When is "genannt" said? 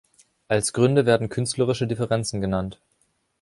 2.41-2.81